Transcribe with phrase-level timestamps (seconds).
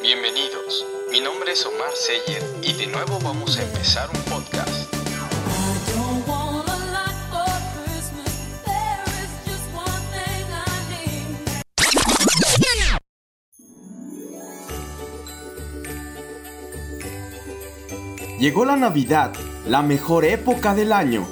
[0.00, 4.94] Bienvenidos, mi nombre es Omar Seyer y de nuevo vamos a empezar un podcast.
[18.38, 19.32] Llegó la Navidad,
[19.66, 21.26] la mejor época del año.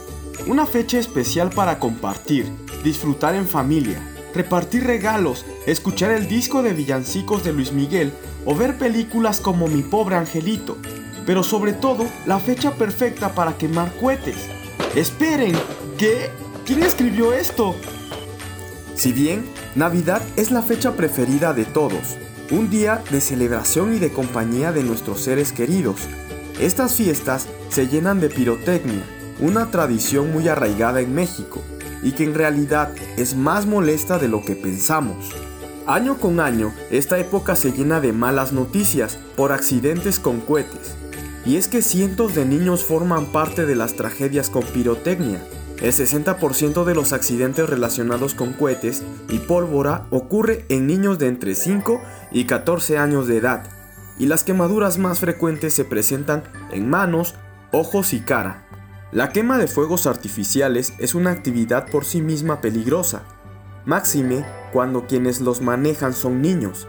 [0.48, 2.50] Una fecha especial para compartir,
[2.82, 4.02] disfrutar en familia,
[4.34, 8.12] repartir regalos, escuchar el disco de villancicos de Luis Miguel
[8.46, 10.78] o ver películas como Mi pobre angelito.
[11.26, 14.36] Pero sobre todo, la fecha perfecta para quemar cohetes.
[14.94, 15.54] Esperen,
[15.98, 16.30] ¿qué?
[16.64, 17.74] ¿Quién escribió esto?
[18.94, 22.16] Si bien Navidad es la fecha preferida de todos,
[22.50, 26.00] un día de celebración y de compañía de nuestros seres queridos,
[26.60, 29.02] estas fiestas se llenan de pirotecnia,
[29.40, 31.62] una tradición muy arraigada en México
[32.02, 35.34] y que en realidad es más molesta de lo que pensamos.
[35.86, 40.96] Año con año, esta época se llena de malas noticias por accidentes con cohetes.
[41.44, 45.40] Y es que cientos de niños forman parte de las tragedias con pirotecnia.
[45.80, 51.54] El 60% de los accidentes relacionados con cohetes y pólvora ocurre en niños de entre
[51.54, 52.02] 5
[52.32, 53.70] y 14 años de edad.
[54.18, 57.36] Y las quemaduras más frecuentes se presentan en manos,
[57.70, 58.66] ojos y cara.
[59.12, 63.22] La quema de fuegos artificiales es una actividad por sí misma peligrosa,
[63.86, 66.86] máxime cuando quienes los manejan son niños.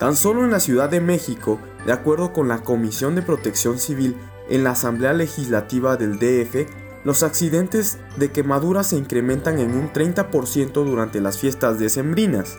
[0.00, 4.16] Tan solo en la Ciudad de México, de acuerdo con la Comisión de Protección Civil
[4.48, 6.66] en la Asamblea Legislativa del DF,
[7.04, 12.58] los accidentes de quemaduras se incrementan en un 30% durante las fiestas decembrinas.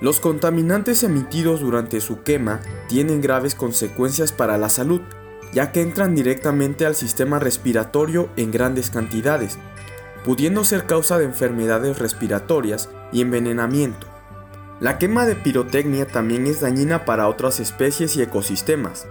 [0.00, 5.00] Los contaminantes emitidos durante su quema tienen graves consecuencias para la salud,
[5.52, 9.58] ya que entran directamente al sistema respiratorio en grandes cantidades,
[10.24, 14.06] pudiendo ser causa de enfermedades respiratorias y envenenamiento.
[14.80, 19.06] La quema de pirotecnia también es dañina para otras especies y ecosistemas.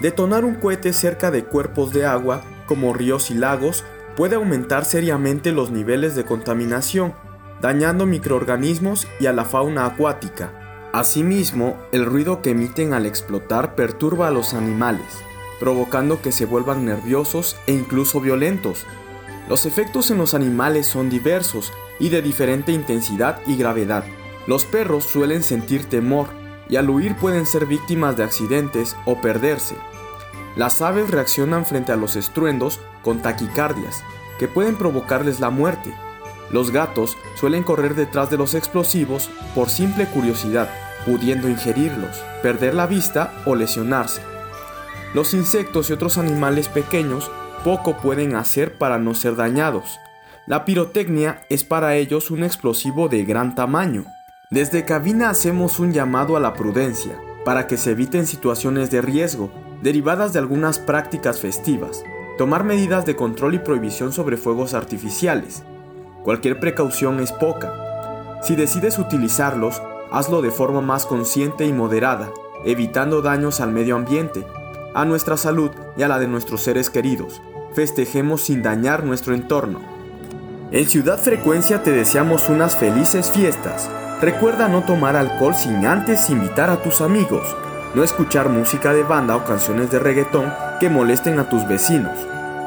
[0.00, 3.84] Detonar un cohete cerca de cuerpos de agua, como ríos y lagos,
[4.16, 7.14] puede aumentar seriamente los niveles de contaminación,
[7.60, 10.90] dañando microorganismos y a la fauna acuática.
[10.92, 15.06] Asimismo, el ruido que emiten al explotar perturba a los animales,
[15.58, 18.86] provocando que se vuelvan nerviosos e incluso violentos.
[19.48, 24.04] Los efectos en los animales son diversos y de diferente intensidad y gravedad.
[24.46, 26.28] Los perros suelen sentir temor
[26.68, 29.76] y al huir pueden ser víctimas de accidentes o perderse.
[30.56, 34.02] Las aves reaccionan frente a los estruendos con taquicardias,
[34.38, 35.94] que pueden provocarles la muerte.
[36.50, 40.70] Los gatos suelen correr detrás de los explosivos por simple curiosidad,
[41.04, 44.22] pudiendo ingerirlos, perder la vista o lesionarse.
[45.12, 47.30] Los insectos y otros animales pequeños
[47.64, 49.98] poco pueden hacer para no ser dañados.
[50.46, 54.04] La pirotecnia es para ellos un explosivo de gran tamaño.
[54.50, 59.50] Desde cabina hacemos un llamado a la prudencia, para que se eviten situaciones de riesgo
[59.82, 62.04] derivadas de algunas prácticas festivas,
[62.38, 65.62] tomar medidas de control y prohibición sobre fuegos artificiales.
[66.22, 68.40] Cualquier precaución es poca.
[68.42, 72.30] Si decides utilizarlos, hazlo de forma más consciente y moderada,
[72.66, 74.46] evitando daños al medio ambiente,
[74.94, 77.42] a nuestra salud y a la de nuestros seres queridos.
[77.74, 79.80] Festejemos sin dañar nuestro entorno.
[80.70, 83.90] En Ciudad Frecuencia te deseamos unas felices fiestas.
[84.20, 87.44] Recuerda no tomar alcohol sin antes invitar a tus amigos,
[87.94, 92.16] no escuchar música de banda o canciones de reggaetón que molesten a tus vecinos,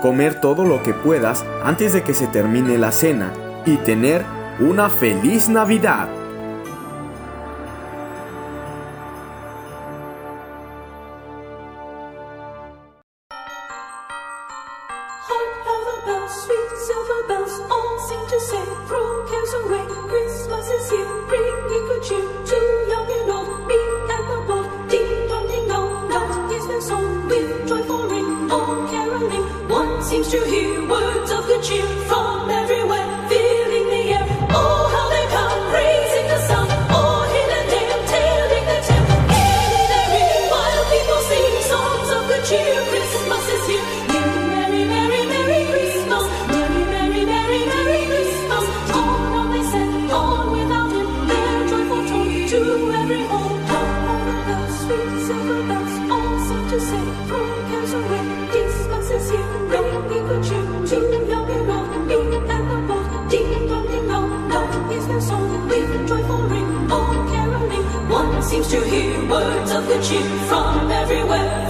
[0.01, 3.31] comer todo lo que puedas antes de que se termine la cena
[3.65, 4.25] y tener
[4.59, 6.09] una feliz Navidad.
[30.07, 31.85] Seems to hear words of good cheer
[68.47, 71.67] seems to hear words of good cheer from everywhere,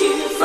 [0.00, 0.35] you